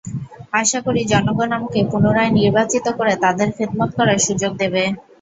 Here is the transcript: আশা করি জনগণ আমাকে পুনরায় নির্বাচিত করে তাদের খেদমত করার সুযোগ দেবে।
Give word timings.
আশা 0.53 0.79
করি 0.85 1.01
জনগণ 1.11 1.49
আমাকে 1.57 1.79
পুনরায় 1.91 2.31
নির্বাচিত 2.37 2.85
করে 2.99 3.13
তাদের 3.23 3.47
খেদমত 3.55 3.91
করার 3.97 4.19
সুযোগ 4.27 4.51
দেবে। 4.61 4.83